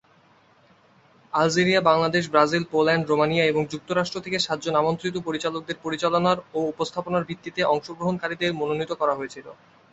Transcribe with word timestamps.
Algeria, 1.33 1.81
Bangladesh, 1.81 2.23
Brazil, 2.29 2.63
Poland, 2.71 3.03
Romania 3.07 3.43
এবং 3.45 3.61
যুক্তরাষ্ট্র 3.65 4.17
থেকে 4.21 4.37
সাতজন 4.39 4.75
আমন্ত্রিত 4.75 5.15
পরিচালকদের 5.27 5.77
পরিচালনার 5.83 6.37
ও 6.53 6.59
উপস্থাপনার 6.73 7.27
ভিত্তিতে 7.29 7.61
অংশগ্রহণকারীদের 7.65 8.51
মনোনীত 8.53 8.91
করা 8.93 9.13
হয়েছিল। 9.15 9.47